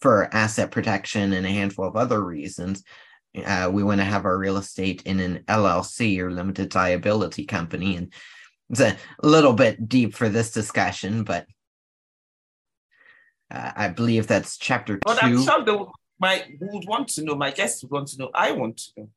for 0.00 0.32
asset 0.32 0.70
protection 0.70 1.32
and 1.32 1.44
a 1.44 1.50
handful 1.50 1.84
of 1.84 1.96
other 1.96 2.22
reasons, 2.22 2.84
uh, 3.44 3.68
we 3.72 3.82
want 3.82 4.00
to 4.00 4.04
have 4.04 4.24
our 4.24 4.38
real 4.38 4.56
estate 4.56 5.02
in 5.02 5.18
an 5.18 5.42
LLC 5.48 6.20
or 6.20 6.30
limited 6.30 6.76
liability 6.76 7.44
company. 7.44 7.96
And 7.96 8.12
it's 8.70 8.80
a 8.80 8.96
little 9.20 9.52
bit 9.52 9.88
deep 9.88 10.14
for 10.14 10.28
this 10.28 10.52
discussion, 10.52 11.24
but 11.24 11.46
uh, 13.50 13.72
I 13.74 13.88
believe 13.88 14.28
that's 14.28 14.58
chapter 14.58 14.94
two. 14.94 15.00
but. 15.04 15.24
I'm 15.24 15.42
sure 15.42 15.64
they 15.64 15.72
would, 15.72 15.88
my, 16.20 16.44
would 16.60 16.86
want 16.86 17.08
to 17.08 17.24
know, 17.24 17.34
my 17.34 17.50
guests 17.50 17.82
would 17.82 17.90
want 17.90 18.06
to 18.08 18.18
know, 18.18 18.30
I 18.32 18.52
want 18.52 18.76
to 18.76 18.90
know. 18.96 19.08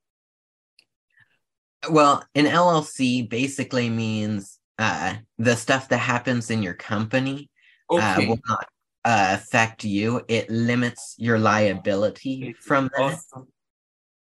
Well, 1.88 2.24
an 2.34 2.46
LLC 2.46 3.30
basically 3.30 3.90
means 3.90 4.58
uh, 4.78 5.16
the 5.38 5.56
stuff 5.56 5.90
that 5.90 5.98
happens 5.98 6.50
in 6.50 6.64
your 6.64 6.74
company 6.74 7.50
uh, 7.90 8.16
will 8.28 8.40
not 8.48 8.66
uh, 9.04 9.38
affect 9.38 9.84
you. 9.84 10.24
It 10.28 10.50
limits 10.50 11.16
your 11.18 11.40
liability 11.40 12.56
from 12.60 12.90
that. 12.96 13.02
Awesome. 13.02 13.48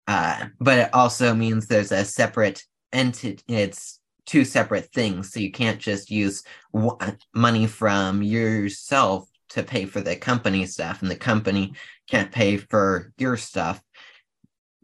Uh, 0.07 0.47
but 0.59 0.79
it 0.79 0.93
also 0.93 1.33
means 1.33 1.67
there's 1.67 1.91
a 1.91 2.03
separate 2.03 2.63
entity. 2.91 3.43
It's 3.47 3.99
two 4.25 4.43
separate 4.43 4.91
things, 4.91 5.31
so 5.31 5.39
you 5.39 5.51
can't 5.51 5.79
just 5.79 6.09
use 6.09 6.43
one, 6.71 7.17
money 7.33 7.67
from 7.67 8.23
yourself 8.23 9.29
to 9.49 9.63
pay 9.63 9.85
for 9.85 10.01
the 10.01 10.15
company 10.15 10.65
stuff, 10.65 11.01
and 11.01 11.09
the 11.09 11.15
company 11.15 11.73
can't 12.07 12.31
pay 12.31 12.57
for 12.57 13.11
your 13.17 13.37
stuff. 13.37 13.81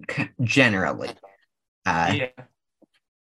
c- 0.10 0.30
Generally, 0.42 1.12
uh, 1.86 2.14
yeah. 2.16 2.28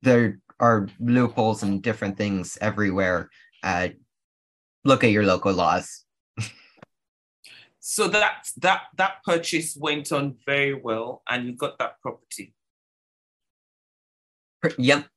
there 0.01 0.39
are 0.61 0.87
loopholes 0.99 1.63
and 1.63 1.81
different 1.81 2.17
things 2.17 2.57
everywhere. 2.61 3.29
Uh, 3.63 3.89
look 4.85 5.03
at 5.03 5.11
your 5.11 5.25
local 5.25 5.51
laws. 5.51 6.05
So 7.83 8.07
that 8.09 8.47
that 8.57 8.81
that 8.97 9.23
purchase 9.25 9.75
went 9.75 10.11
on 10.11 10.37
very 10.45 10.75
well, 10.75 11.23
and 11.27 11.47
you 11.47 11.55
got 11.55 11.79
that 11.79 11.99
property. 11.99 12.53
Yep. 14.77 15.07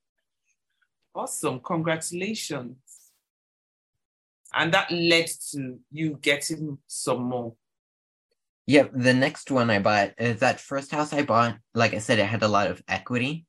Awesome! 1.14 1.60
Congratulations. 1.60 2.78
And 4.54 4.72
that 4.72 4.90
led 4.90 5.28
to 5.52 5.78
you 5.90 6.18
getting 6.22 6.78
some 6.86 7.24
more. 7.24 7.54
Yep. 8.66 8.92
The 8.94 9.12
next 9.12 9.50
one 9.50 9.68
I 9.68 9.78
bought 9.80 10.14
is 10.16 10.40
that 10.40 10.58
first 10.58 10.90
house 10.90 11.12
I 11.12 11.22
bought. 11.22 11.58
Like 11.74 11.92
I 11.92 11.98
said, 11.98 12.18
it 12.18 12.24
had 12.24 12.42
a 12.42 12.48
lot 12.48 12.70
of 12.70 12.82
equity. 12.88 13.44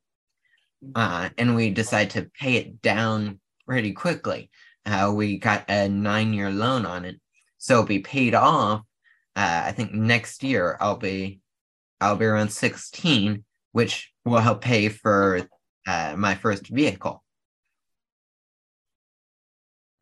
Uh, 0.94 1.30
and 1.38 1.54
we 1.54 1.70
decided 1.70 2.10
to 2.10 2.30
pay 2.38 2.56
it 2.56 2.82
down 2.82 3.40
pretty 3.66 3.92
quickly. 3.92 4.50
Uh, 4.84 5.12
we 5.14 5.38
got 5.38 5.68
a 5.68 5.88
nine 5.88 6.32
year 6.32 6.50
loan 6.50 6.86
on 6.86 7.04
it. 7.04 7.20
So 7.58 7.74
it'll 7.74 7.86
be 7.86 8.00
paid 8.00 8.34
off. 8.34 8.82
Uh, 9.34 9.62
I 9.66 9.72
think 9.72 9.92
next 9.92 10.42
year 10.42 10.76
I'll 10.80 10.96
be 10.96 11.40
I'll 12.00 12.16
be 12.16 12.26
around 12.26 12.50
16, 12.50 13.44
which 13.72 14.12
will 14.24 14.40
help 14.40 14.60
pay 14.60 14.88
for 14.88 15.48
uh, 15.86 16.14
my 16.16 16.34
first 16.34 16.68
vehicle. 16.68 17.22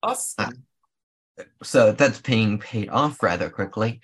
Awesome. 0.02 0.64
so 1.62 1.92
that's 1.92 2.20
being 2.20 2.58
paid 2.58 2.90
off 2.90 3.22
rather 3.22 3.48
quickly. 3.48 4.00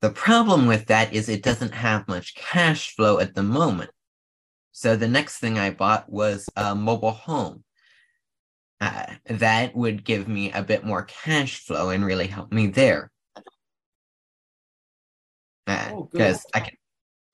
The 0.00 0.10
problem 0.10 0.66
with 0.66 0.86
that 0.86 1.12
is 1.12 1.28
it 1.28 1.42
doesn't 1.42 1.74
have 1.74 2.08
much 2.08 2.34
cash 2.34 2.94
flow 2.94 3.18
at 3.18 3.34
the 3.34 3.42
moment. 3.42 3.90
So 4.72 4.96
the 4.96 5.08
next 5.08 5.38
thing 5.38 5.58
I 5.58 5.70
bought 5.70 6.10
was 6.10 6.48
a 6.56 6.74
mobile 6.74 7.12
home. 7.12 7.62
Uh, 8.80 9.06
that 9.26 9.76
would 9.76 10.04
give 10.04 10.26
me 10.26 10.50
a 10.50 10.62
bit 10.62 10.84
more 10.84 11.02
cash 11.02 11.60
flow 11.60 11.90
and 11.90 12.04
really 12.04 12.26
help 12.26 12.50
me 12.50 12.66
there. 12.66 13.12
Oh, 15.68 16.08
good. 16.10 16.10
Because 16.12 16.44
I 16.52 16.60
can 16.60 16.76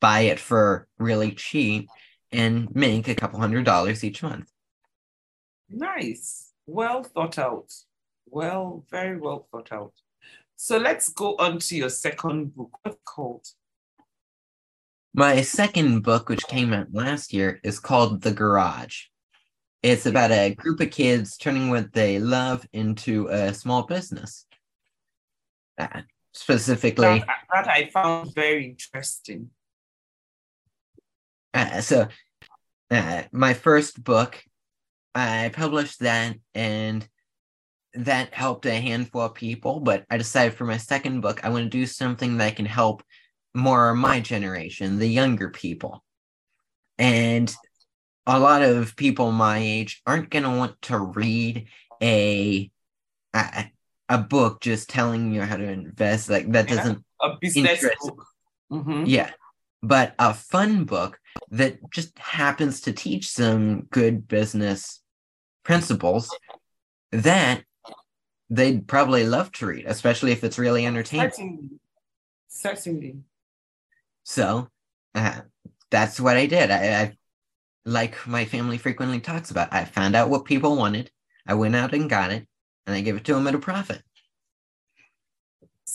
buy 0.00 0.21
it 0.21 0.38
for 0.38 0.88
really 0.99 1.33
cheap 1.33 1.88
and 2.30 2.75
make 2.75 3.09
a 3.09 3.14
couple 3.14 3.40
hundred 3.40 3.64
dollars 3.64 4.04
each 4.04 4.23
month. 4.23 4.50
Nice. 5.71 6.52
Well 6.66 7.02
thought 7.02 7.38
out. 7.38 7.73
Well, 8.26 8.85
very 8.90 9.18
well 9.18 9.49
thought 9.50 9.73
out. 9.73 9.92
So 10.57 10.76
let's 10.76 11.09
go 11.09 11.37
on 11.37 11.61
to 11.61 11.76
your 11.76 11.88
second 11.88 12.54
book. 12.54 12.78
What's 12.83 12.99
called? 13.04 13.47
My 15.14 15.40
second 15.42 16.02
book, 16.02 16.28
which 16.28 16.46
came 16.46 16.72
out 16.72 16.88
last 16.92 17.32
year, 17.32 17.60
is 17.64 17.80
called 17.80 18.22
The 18.22 18.32
Garage. 18.32 19.04
It's 19.82 20.06
about 20.06 20.30
a 20.30 20.54
group 20.54 20.80
of 20.80 20.90
kids 20.90 21.36
turning 21.36 21.70
what 21.70 21.92
they 21.92 22.18
love 22.18 22.66
into 22.72 23.28
a 23.28 23.54
small 23.54 23.84
business. 23.84 24.46
Uh, 25.78 26.02
specifically, 26.32 27.20
That, 27.20 27.26
that 27.52 27.68
I 27.68 27.88
found 27.90 28.34
very 28.34 28.66
interesting. 28.66 29.50
uh, 31.54 31.80
so 31.80 32.08
uh, 32.90 33.22
my 33.32 33.54
first 33.54 34.02
book, 34.02 34.42
I 35.14 35.50
published 35.54 36.00
that 36.00 36.36
and 36.54 37.08
that 37.94 38.34
helped 38.34 38.66
a 38.66 38.74
handful 38.74 39.22
of 39.22 39.34
people. 39.34 39.80
But 39.80 40.04
I 40.10 40.18
decided 40.18 40.54
for 40.54 40.64
my 40.64 40.76
second 40.76 41.20
book, 41.22 41.44
I 41.44 41.48
want 41.50 41.64
to 41.64 41.70
do 41.70 41.86
something 41.86 42.38
that 42.38 42.56
can 42.56 42.66
help 42.66 43.02
more 43.58 43.94
my 43.94 44.20
generation, 44.20 44.98
the 44.98 45.08
younger 45.08 45.50
people. 45.50 46.04
And 46.98 47.54
a 48.26 48.38
lot 48.38 48.62
of 48.62 48.96
people 48.96 49.32
my 49.32 49.58
age 49.58 50.00
aren't 50.06 50.30
going 50.30 50.44
to 50.44 50.50
want 50.50 50.80
to 50.82 50.98
read 50.98 51.66
a, 52.02 52.70
a 53.34 53.72
a 54.10 54.18
book 54.18 54.60
just 54.62 54.88
telling 54.88 55.34
you 55.34 55.42
how 55.42 55.56
to 55.56 55.64
invest 55.70 56.30
like 56.30 56.50
that 56.52 56.68
Yeah. 56.68 56.76
doesn't 56.76 57.04
A 57.20 57.36
business 57.40 57.84
book. 58.00 58.24
Mhm. 58.72 59.04
yeah 59.06 59.30
but 59.82 60.14
a 60.18 60.32
fun 60.34 60.84
book 60.84 61.18
that 61.50 61.78
just 61.90 62.18
happens 62.18 62.80
to 62.82 62.92
teach 62.92 63.28
some 63.28 63.82
good 63.90 64.26
business 64.28 65.02
principles 65.62 66.34
that 67.12 67.64
they'd 68.50 68.86
probably 68.88 69.24
love 69.26 69.52
to 69.52 69.66
read 69.66 69.84
especially 69.86 70.32
if 70.32 70.42
it's 70.44 70.58
really 70.58 70.86
entertaining 70.86 71.30
Certainly. 71.30 71.68
Certainly. 72.48 73.16
So 74.28 74.68
uh, 75.14 75.40
that's 75.90 76.20
what 76.20 76.37
i 76.37 76.44
did 76.44 76.70
I, 76.70 77.02
I 77.02 77.16
like 77.87 78.14
my 78.26 78.44
family 78.44 78.76
frequently 78.76 79.20
talks 79.20 79.50
about 79.50 79.73
i 79.73 79.85
found 79.87 80.14
out 80.14 80.28
what 80.28 80.44
people 80.44 80.76
wanted 80.76 81.11
i 81.47 81.54
went 81.54 81.75
out 81.75 81.94
and 81.94 82.11
got 82.11 82.30
it 82.30 82.47
and 82.87 82.94
i 82.94 83.00
gave 83.00 83.16
it 83.16 83.25
to 83.25 83.35
them 83.35 83.47
at 83.47 83.54
a 83.54 83.58
profit 83.58 84.02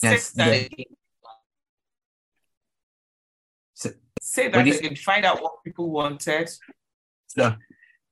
That's 0.02 0.24
Say 0.24 0.42
that 0.44 0.70
the-. 0.76 0.86
So- 3.74 3.90
Say 4.20 4.48
that 4.48 4.66
again. 4.66 4.96
Find 4.96 5.24
out 5.24 5.40
what 5.42 5.62
people 5.64 5.90
wanted. 5.90 6.50
So, 7.28 7.54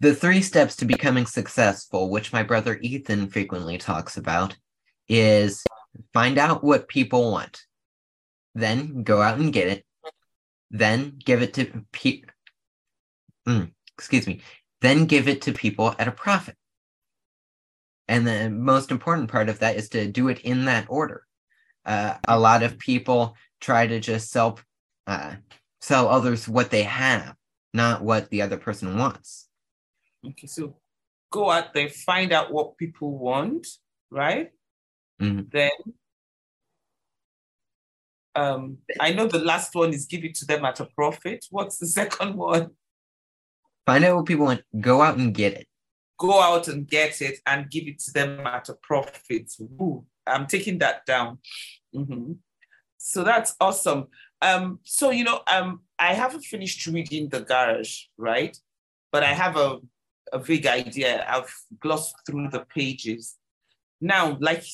the 0.00 0.14
three 0.14 0.42
steps 0.42 0.76
to 0.76 0.84
becoming 0.84 1.26
successful, 1.26 2.10
which 2.10 2.32
my 2.32 2.42
brother 2.44 2.78
Ethan 2.82 3.28
frequently 3.28 3.78
talks 3.78 4.16
about, 4.16 4.56
is 5.08 5.64
find 6.12 6.38
out 6.38 6.62
what 6.62 6.88
people 6.88 7.32
want, 7.32 7.62
then 8.54 9.02
go 9.02 9.20
out 9.22 9.38
and 9.38 9.52
get 9.52 9.68
it, 9.68 9.84
then 10.72 11.18
give 11.24 11.42
it 11.42 11.54
to 11.54 11.84
pe- 11.92 12.22
Mm, 13.46 13.72
excuse 13.96 14.26
me, 14.26 14.40
then 14.80 15.06
give 15.06 15.28
it 15.28 15.42
to 15.42 15.52
people 15.52 15.94
at 15.98 16.08
a 16.08 16.12
profit. 16.12 16.56
And 18.08 18.26
the 18.26 18.50
most 18.50 18.90
important 18.90 19.30
part 19.30 19.48
of 19.48 19.58
that 19.60 19.76
is 19.76 19.88
to 19.90 20.06
do 20.06 20.28
it 20.28 20.40
in 20.40 20.64
that 20.66 20.86
order. 20.88 21.26
Uh, 21.84 22.14
a 22.28 22.38
lot 22.38 22.62
of 22.62 22.78
people 22.78 23.36
try 23.60 23.86
to 23.86 23.98
just 24.00 24.30
sell 24.30 24.58
uh, 25.06 25.34
sell 25.80 26.08
others 26.08 26.48
what 26.48 26.70
they 26.70 26.84
have, 26.84 27.34
not 27.74 28.02
what 28.02 28.30
the 28.30 28.42
other 28.42 28.56
person 28.56 28.96
wants. 28.96 29.48
Okay, 30.24 30.46
so 30.46 30.76
go 31.30 31.50
out 31.50 31.74
there, 31.74 31.88
find 31.88 32.32
out 32.32 32.52
what 32.52 32.76
people 32.76 33.18
want, 33.18 33.66
right? 34.10 34.52
Mhm. 35.20 35.50
Then 35.50 35.70
Um, 38.34 38.78
I 39.00 39.12
know 39.12 39.26
the 39.26 39.38
last 39.38 39.74
one 39.74 39.92
is 39.92 40.06
give 40.06 40.24
it 40.24 40.34
to 40.36 40.46
them 40.46 40.64
at 40.64 40.80
a 40.80 40.86
profit. 40.86 41.46
What's 41.50 41.78
the 41.78 41.86
second 42.00 42.36
one? 42.36 42.70
Find 43.86 44.04
out 44.04 44.16
what 44.16 44.26
people 44.26 44.46
want. 44.46 44.62
Go 44.80 45.02
out 45.02 45.18
and 45.18 45.34
get 45.34 45.54
it. 45.54 45.66
Go 46.18 46.40
out 46.40 46.68
and 46.68 46.86
get 46.86 47.20
it 47.20 47.40
and 47.46 47.68
give 47.68 47.88
it 47.88 47.98
to 48.00 48.12
them 48.12 48.46
at 48.46 48.68
a 48.68 48.74
profit. 48.74 49.52
Ooh, 49.60 50.04
I'm 50.26 50.46
taking 50.46 50.78
that 50.78 51.04
down. 51.04 51.38
Mm-hmm. 51.94 52.32
So 52.98 53.24
that's 53.24 53.56
awesome. 53.60 54.06
Um, 54.40 54.78
so 54.84 55.10
you 55.10 55.24
know, 55.24 55.40
um, 55.52 55.80
I 55.98 56.14
haven't 56.14 56.44
finished 56.44 56.86
reading 56.86 57.28
The 57.28 57.40
Garage, 57.40 58.04
right? 58.16 58.56
But 59.10 59.24
I 59.24 59.34
have 59.34 59.56
a, 59.56 59.80
a 60.32 60.38
vague 60.38 60.66
idea. 60.66 61.24
I've 61.28 61.52
glossed 61.80 62.14
through 62.26 62.50
the 62.50 62.60
pages. 62.60 63.36
Now, 64.04 64.36
like 64.40 64.64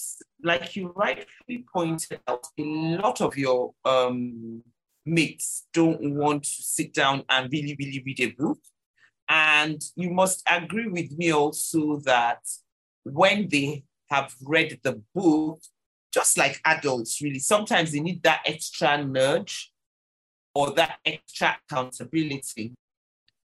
like 0.43 0.75
you 0.75 0.91
rightly 0.97 1.67
pointed 1.71 2.19
out, 2.27 2.47
a 2.59 2.63
lot 2.63 3.21
of 3.21 3.37
your 3.37 3.75
um, 3.85 4.63
mates 5.05 5.67
don't 5.75 6.15
want 6.15 6.45
to 6.45 6.63
sit 6.63 6.95
down 6.95 7.25
and 7.29 7.53
really, 7.53 7.77
really 7.79 8.03
read 8.07 8.21
a 8.21 8.31
book. 8.31 8.59
And 9.29 9.83
you 9.97 10.11
must 10.11 10.43
agree 10.51 10.89
with 10.89 11.13
me 11.19 11.31
also 11.31 11.99
that 12.07 12.41
when 13.03 13.49
they 13.51 13.85
have 14.09 14.35
read 14.41 14.81
the 14.83 15.03
book, 15.15 15.61
just 16.11 16.39
like 16.39 16.59
adults, 16.65 17.21
really, 17.21 17.39
sometimes 17.39 17.93
they 17.93 18.01
need 18.01 18.23
that 18.23 18.41
extra 18.47 19.05
nudge 19.05 19.71
or 20.55 20.71
that 20.71 21.01
extra 21.05 21.59
accountability. 21.71 22.73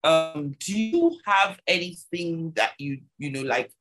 Um, 0.04 0.54
do 0.60 0.78
you 0.78 1.18
have 1.26 1.58
anything 1.66 2.52
that 2.54 2.74
you, 2.78 3.00
you 3.18 3.32
know, 3.32 3.42
like 3.42 3.72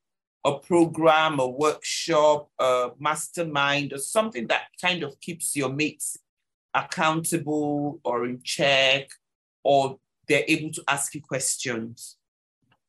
a 0.44 0.58
program, 0.60 1.40
a 1.40 1.48
workshop, 1.48 2.50
a 2.60 2.90
mastermind, 3.00 3.94
or 3.94 3.98
something 3.98 4.48
that 4.48 4.64
kind 4.82 5.04
of 5.04 5.20
keeps 5.20 5.56
your 5.56 5.70
mates 5.70 6.18
accountable 6.74 8.00
or 8.04 8.26
in 8.26 8.42
check, 8.44 9.10
or 9.64 9.98
they're 10.28 10.46
able 10.48 10.72
to 10.72 10.84
ask 10.88 11.14
you 11.14 11.22
questions? 11.22 12.18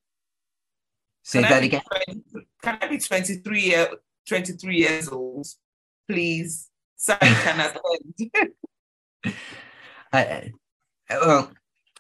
Say 1.23 1.43
can 1.43 1.51
that 1.51 1.63
again. 1.65 1.83
20, 2.07 2.23
can 2.63 2.79
I 2.81 2.87
be 2.87 2.99
23, 2.99 3.61
year, 3.61 3.89
23 4.29 4.77
years 4.77 5.09
old? 5.09 5.47
Please. 6.09 6.71
So 6.97 7.17
I 7.21 7.27
can 7.27 7.61
attend. 7.61 8.15
uh, 10.13 10.41
well, 11.11 11.51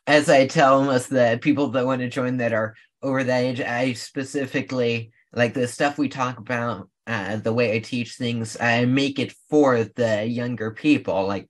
as 0.06 0.30
I 0.30 0.46
tell 0.46 0.84
most 0.84 1.10
the 1.10 1.40
people 1.42 1.66
that 1.68 1.84
want 1.84 2.02
to 2.02 2.08
join 2.08 2.36
that 2.36 2.52
are 2.52 2.76
over 3.02 3.24
that 3.24 3.42
age, 3.42 3.60
I 3.60 3.94
specifically 3.94 5.10
like 5.32 5.54
the 5.54 5.68
stuff 5.68 5.98
we 5.98 6.08
talk 6.08 6.38
about 6.38 6.88
uh, 7.06 7.36
the 7.36 7.52
way 7.52 7.74
i 7.74 7.78
teach 7.78 8.14
things 8.14 8.56
i 8.60 8.84
make 8.84 9.18
it 9.18 9.32
for 9.48 9.84
the 9.84 10.24
younger 10.24 10.70
people. 10.70 11.26
Like 11.26 11.48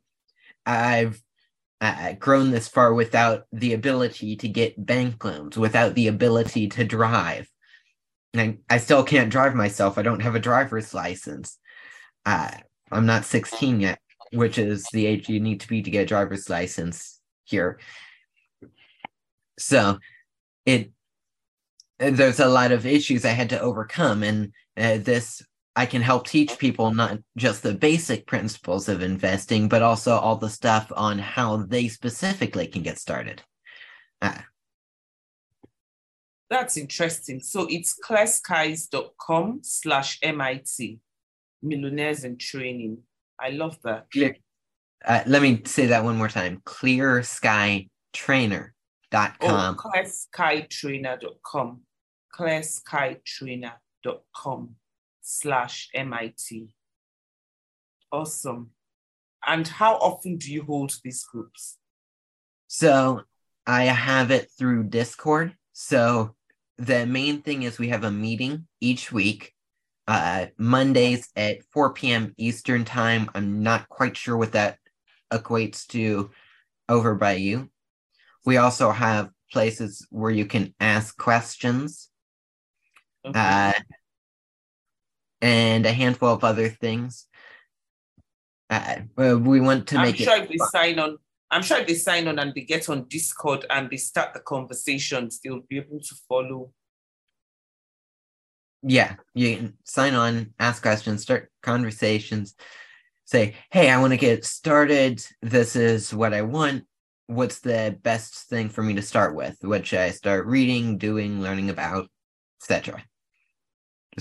i've 0.64 1.20
uh, 1.80 2.14
grown 2.14 2.50
this 2.50 2.68
far 2.68 2.94
without 2.94 3.44
the 3.52 3.74
ability 3.74 4.36
to 4.36 4.48
get 4.48 4.84
bank 4.84 5.22
loans 5.24 5.58
without 5.58 5.94
the 5.94 6.08
ability 6.08 6.68
to 6.70 6.84
drive. 6.84 7.48
And 8.34 8.58
i 8.68 8.78
still 8.78 9.04
can't 9.04 9.30
drive 9.30 9.54
myself. 9.54 9.98
I 9.98 10.02
don't 10.02 10.22
have 10.22 10.34
a 10.34 10.40
driver's 10.40 10.94
license. 10.94 11.58
Uh, 12.24 12.50
i'm 12.92 13.06
not 13.06 13.24
16 13.24 13.80
yet 13.80 13.98
which 14.32 14.58
is 14.58 14.86
the 14.92 15.06
age 15.06 15.28
you 15.28 15.40
need 15.40 15.60
to 15.60 15.68
be 15.68 15.82
to 15.82 15.90
get 15.90 16.02
a 16.02 16.06
driver's 16.06 16.48
license 16.50 17.20
here. 17.44 17.78
So 19.58 19.98
it 20.64 20.92
there's 21.98 22.40
a 22.40 22.48
lot 22.48 22.72
of 22.72 22.86
issues 22.86 23.24
I 23.24 23.30
had 23.30 23.50
to 23.50 23.60
overcome, 23.60 24.22
and 24.22 24.52
uh, 24.76 24.98
this 24.98 25.42
I 25.76 25.84
can 25.84 26.00
help 26.00 26.26
teach 26.26 26.58
people 26.58 26.92
not 26.92 27.18
just 27.36 27.62
the 27.62 27.74
basic 27.74 28.26
principles 28.26 28.88
of 28.88 29.02
investing, 29.02 29.68
but 29.68 29.82
also 29.82 30.16
all 30.16 30.36
the 30.36 30.48
stuff 30.48 30.90
on 30.96 31.18
how 31.18 31.58
they 31.58 31.88
specifically 31.88 32.66
can 32.66 32.82
get 32.82 32.98
started. 32.98 33.42
Uh, 34.22 34.38
That's 36.48 36.78
interesting. 36.78 37.40
So 37.40 37.66
it's 37.68 37.94
clearskies.com 38.02 39.60
slash 39.62 40.18
MIT, 40.22 40.98
Millionaires 41.62 42.24
in 42.24 42.38
Training. 42.38 42.98
I 43.38 43.50
love 43.50 43.76
that. 43.84 44.10
Clear, 44.10 44.36
uh, 45.04 45.24
let 45.26 45.42
me 45.42 45.60
say 45.66 45.86
that 45.86 46.04
one 46.04 46.16
more 46.16 46.28
time. 46.28 46.62
ClearSkyTrainer.com. 49.12 49.36
Oh, 49.42 49.76
clearskytrainer.com 49.78 51.80
clearskytrainer.com 52.36 54.76
slash 55.22 55.88
MIT. 55.94 56.74
Awesome. 58.12 58.70
And 59.46 59.66
how 59.66 59.94
often 59.96 60.36
do 60.38 60.52
you 60.52 60.62
hold 60.62 60.94
these 61.02 61.24
groups? 61.24 61.78
So 62.68 63.22
I 63.66 63.84
have 63.84 64.30
it 64.30 64.50
through 64.58 64.84
Discord. 64.84 65.54
So 65.72 66.34
the 66.78 67.06
main 67.06 67.42
thing 67.42 67.62
is 67.62 67.78
we 67.78 67.88
have 67.88 68.04
a 68.04 68.10
meeting 68.10 68.66
each 68.80 69.12
week, 69.12 69.52
uh, 70.06 70.46
Mondays 70.58 71.30
at 71.36 71.62
4 71.72 71.94
p.m. 71.94 72.34
Eastern 72.36 72.84
Time. 72.84 73.30
I'm 73.34 73.62
not 73.62 73.88
quite 73.88 74.16
sure 74.16 74.36
what 74.36 74.52
that 74.52 74.78
equates 75.32 75.86
to 75.88 76.30
over 76.88 77.14
by 77.14 77.32
you. 77.32 77.70
We 78.46 78.58
also 78.58 78.92
have 78.92 79.30
places 79.52 80.06
where 80.10 80.30
you 80.30 80.46
can 80.46 80.72
ask 80.78 81.18
questions 81.18 82.08
okay. 83.26 83.38
uh, 83.38 83.72
and 85.42 85.84
a 85.84 85.92
handful 85.92 86.28
of 86.28 86.44
other 86.44 86.68
things. 86.68 87.26
Uh, 88.70 89.00
we 89.16 89.60
want 89.60 89.88
to 89.88 89.96
I'm 89.96 90.02
make 90.02 90.16
sure 90.16 90.36
it. 90.36 90.44
if 90.44 90.48
they 90.48 90.56
sign 90.70 90.98
on, 91.00 91.18
I'm 91.50 91.62
sure 91.62 91.78
if 91.78 91.88
they 91.88 91.94
sign 91.94 92.28
on 92.28 92.38
and 92.38 92.54
they 92.54 92.62
get 92.62 92.88
on 92.88 93.06
Discord 93.08 93.66
and 93.68 93.90
they 93.90 93.96
start 93.96 94.32
the 94.32 94.40
conversations, 94.40 95.40
they'll 95.42 95.62
be 95.68 95.78
able 95.78 96.00
to 96.00 96.14
follow. 96.28 96.72
Yeah, 98.82 99.16
you 99.34 99.56
can 99.56 99.74
sign 99.84 100.14
on, 100.14 100.54
ask 100.60 100.82
questions, 100.82 101.22
start 101.22 101.50
conversations, 101.62 102.54
say, 103.24 103.54
"Hey, 103.70 103.90
I 103.90 103.98
want 103.98 104.12
to 104.12 104.16
get 104.16 104.44
started. 104.44 105.24
This 105.42 105.74
is 105.74 106.14
what 106.14 106.32
I 106.32 106.42
want. 106.42 106.84
What's 107.26 107.60
the 107.60 107.98
best 108.02 108.48
thing 108.48 108.68
for 108.68 108.82
me 108.82 108.94
to 108.94 109.02
start 109.02 109.34
with? 109.34 109.56
What 109.62 109.86
should 109.86 109.98
I 109.98 110.10
start 110.10 110.46
reading, 110.46 110.98
doing, 110.98 111.42
learning 111.42 111.70
about, 111.70 112.08
etc." 112.62 113.04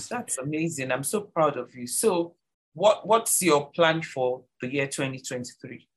That's 0.09 0.37
amazing. 0.37 0.91
I'm 0.91 1.03
so 1.03 1.21
proud 1.21 1.57
of 1.57 1.73
you. 1.75 1.87
So, 1.87 2.35
what 2.73 3.07
what's 3.07 3.41
your 3.41 3.69
plan 3.71 4.01
for 4.01 4.43
the 4.61 4.73
year 4.73 4.87
2023? 4.87 5.87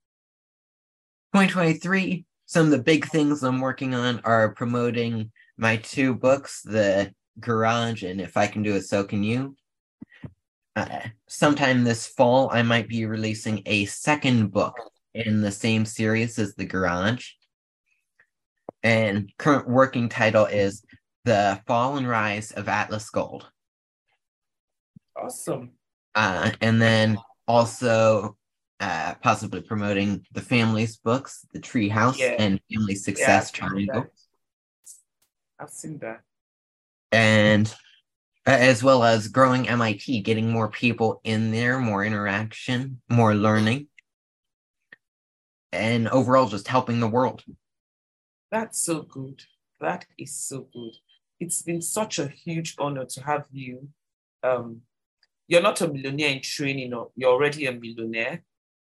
2023, 1.35 2.25
some 2.47 2.67
of 2.67 2.71
the 2.71 2.79
big 2.79 3.07
things 3.07 3.43
I'm 3.43 3.61
working 3.61 3.95
on 3.95 4.21
are 4.25 4.55
promoting 4.55 5.31
my 5.59 5.77
two 5.77 6.15
books, 6.15 6.63
The 6.63 7.13
Garage 7.41 8.03
and 8.03 8.21
If 8.21 8.37
I 8.37 8.47
Can 8.47 8.63
Do 8.63 8.75
It, 8.77 8.83
So 8.83 9.05
Can 9.05 9.23
You. 9.23 9.55
Uh, 10.75 11.01
sometime 11.27 11.85
this 11.85 12.07
fall, 12.07 12.49
I 12.53 12.63
might 12.63 12.89
be 12.89 13.05
releasing 13.05 13.63
a 13.67 13.85
second 13.87 14.53
book 14.53 14.77
in 15.27 15.41
the 15.41 15.51
same 15.51 15.85
series 15.85 16.39
as 16.39 16.55
The 16.55 16.65
Garage. 16.65 17.31
And 18.83 19.31
current 19.39 19.69
working 19.69 20.09
title 20.09 20.47
is 20.47 20.83
The 21.25 21.61
Fall 21.67 21.97
and 21.97 22.09
Rise 22.09 22.53
of 22.53 22.69
Atlas 22.69 23.11
Gold. 23.11 23.47
Awesome. 25.17 25.73
Uh, 26.15 26.53
and 26.61 26.81
then 26.81 27.19
also 27.47 28.37
uh, 28.81 29.15
possibly 29.23 29.61
promoting 29.61 30.25
the 30.33 30.41
family's 30.41 30.97
books, 30.97 31.45
The 31.53 31.59
Treehouse 31.59 32.19
yeah. 32.19 32.37
and 32.39 32.61
Family 32.73 32.95
Success 32.95 33.51
yeah, 33.53 33.67
Triangle. 33.69 34.07
I've 35.59 35.71
seen 35.71 35.99
that. 35.99 36.21
And 37.11 37.67
uh, 38.47 38.51
as 38.51 38.85
well 38.85 39.03
as 39.03 39.29
growing 39.29 39.69
MIT, 39.69 40.21
getting 40.21 40.51
more 40.51 40.69
people 40.69 41.21
in 41.25 41.51
there, 41.51 41.81
more 41.81 42.05
interaction, 42.05 43.01
more 43.09 43.35
learning, 43.35 43.89
and 45.73 46.09
overall 46.09 46.49
just 46.49 46.69
helping 46.69 47.01
the 47.01 47.09
world. 47.09 47.45
That's 48.51 48.83
so 48.83 49.03
good. 49.03 49.43
That 49.81 50.07
is 50.19 50.35
so 50.35 50.69
good. 50.73 50.97
It's 51.41 51.63
been 51.63 51.83
such 51.83 52.19
a 52.19 52.29
huge 52.29 52.75
honor 52.79 53.05
to 53.05 53.23
have 53.23 53.47
you 53.53 53.89
um, 54.43 54.83
you're 55.49 55.63
not 55.63 55.81
a 55.81 55.89
millionaire 55.89 56.31
in 56.31 56.43
training, 56.43 56.93
or 56.93 57.11
you're 57.17 57.33
already 57.33 57.67
a 57.67 57.73
millionaire. 57.73 58.43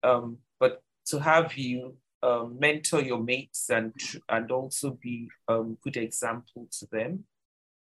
Um, 0.04 0.40
but 0.60 0.84
to 1.08 1.20
have 1.20 1.58
you 1.58 1.96
um, 2.22 2.58
mentor 2.60 3.02
your 3.02 3.24
mates 3.24 3.70
and 3.70 3.94
and 4.28 4.52
also 4.52 4.92
be 5.02 5.30
a 5.48 5.54
um, 5.54 5.78
good 5.82 5.98
example 5.98 6.68
to 6.80 6.88
them. 6.92 7.24